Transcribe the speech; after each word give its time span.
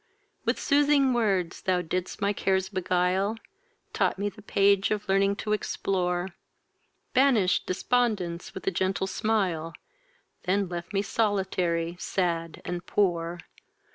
With 0.45 0.59
soothing 0.59 1.13
words 1.13 1.61
thou 1.61 1.83
didst 1.83 2.21
my 2.21 2.33
cares 2.33 2.69
beguile, 2.69 3.37
Taught 3.93 4.17
me 4.17 4.29
the 4.29 4.41
page 4.41 4.89
of 4.89 5.07
learning 5.07 5.35
to 5.35 5.53
explore, 5.53 6.29
Banish'd 7.13 7.67
despondence 7.67 8.55
with 8.55 8.65
a 8.65 8.71
gentle 8.71 9.05
smile, 9.05 9.73
Then 10.45 10.67
left 10.67 10.91
me 10.91 11.03
solitary, 11.03 11.97
sad, 11.99 12.63
and 12.65 12.83
poor. 12.83 13.41